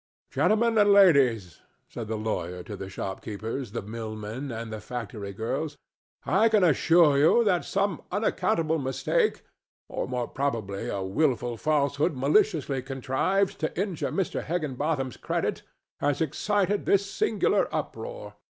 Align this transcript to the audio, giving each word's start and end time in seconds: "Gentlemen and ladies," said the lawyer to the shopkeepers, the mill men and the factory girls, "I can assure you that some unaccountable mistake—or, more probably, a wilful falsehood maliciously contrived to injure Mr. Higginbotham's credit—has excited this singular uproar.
"Gentlemen 0.31 0.79
and 0.79 0.91
ladies," 0.91 1.61
said 1.87 2.07
the 2.07 2.15
lawyer 2.15 2.63
to 2.63 2.75
the 2.75 2.89
shopkeepers, 2.89 3.71
the 3.71 3.83
mill 3.83 4.15
men 4.15 4.51
and 4.51 4.73
the 4.73 4.81
factory 4.81 5.31
girls, 5.31 5.77
"I 6.25 6.49
can 6.49 6.63
assure 6.63 7.19
you 7.19 7.43
that 7.43 7.65
some 7.65 8.01
unaccountable 8.11 8.79
mistake—or, 8.79 10.07
more 10.07 10.27
probably, 10.27 10.89
a 10.89 11.03
wilful 11.03 11.55
falsehood 11.55 12.15
maliciously 12.17 12.81
contrived 12.81 13.59
to 13.59 13.79
injure 13.79 14.11
Mr. 14.11 14.43
Higginbotham's 14.43 15.17
credit—has 15.17 16.19
excited 16.19 16.87
this 16.87 17.05
singular 17.05 17.67
uproar. 17.71 18.33